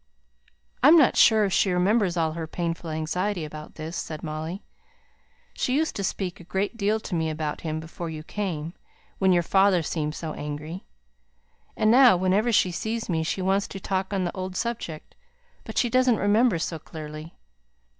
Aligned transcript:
"I'm 0.81 0.95
not 0.97 1.15
sure 1.15 1.45
if 1.45 1.53
she 1.53 1.71
remembers 1.71 2.17
all 2.17 2.31
her 2.31 2.47
painful 2.47 2.89
anxiety 2.89 3.45
about 3.45 3.75
this," 3.75 3.95
said 3.95 4.23
Molly. 4.23 4.63
"She 5.53 5.75
used 5.77 5.95
to 5.95 6.03
speak 6.03 6.39
a 6.39 6.43
great 6.43 6.75
deal 6.75 6.99
to 7.01 7.13
me 7.13 7.29
about 7.29 7.61
him 7.61 7.79
before 7.79 8.09
you 8.09 8.23
came, 8.23 8.73
when 9.19 9.31
your 9.31 9.43
father 9.43 9.83
seemed 9.83 10.15
so 10.15 10.33
angry. 10.33 10.87
And 11.77 11.91
now, 11.91 12.17
whenever 12.17 12.51
she 12.51 12.71
sees 12.71 13.09
me 13.09 13.21
she 13.21 13.43
wants 13.43 13.67
to 13.67 13.79
talk 13.79 14.11
on 14.11 14.23
the 14.23 14.35
old 14.35 14.55
subject; 14.55 15.13
but 15.65 15.77
she 15.77 15.87
doesn't 15.91 16.17
remember 16.17 16.57
so 16.57 16.79
clearly. 16.79 17.35